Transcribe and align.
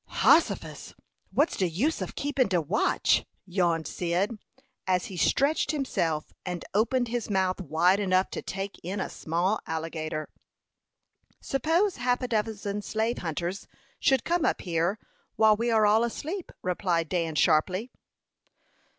"Hossifus! 0.09 0.95
What's 1.31 1.55
de 1.55 1.67
use 1.69 2.01
of 2.01 2.15
keepin 2.15 2.47
de 2.47 2.59
watch?" 2.59 3.23
yawned 3.45 3.85
Cyd, 3.85 4.39
as 4.87 5.05
he 5.05 5.15
stretched 5.15 5.69
himself, 5.69 6.33
and 6.43 6.65
opened 6.73 7.09
his 7.09 7.29
mouth 7.29 7.61
wide 7.61 7.99
enough 7.99 8.31
to 8.31 8.41
take 8.41 8.79
in 8.81 8.99
a 8.99 9.11
small 9.11 9.59
alligator. 9.67 10.27
"Suppose 11.39 11.97
half 11.97 12.23
a 12.23 12.27
dozen 12.27 12.81
slave 12.81 13.19
hunters 13.19 13.67
should 13.99 14.23
come 14.23 14.43
up 14.43 14.61
here 14.61 14.97
while 15.35 15.55
we 15.55 15.69
are 15.69 15.85
all 15.85 16.03
asleep!" 16.03 16.51
replied 16.63 17.07
Dan, 17.07 17.35
sharply. 17.35 17.91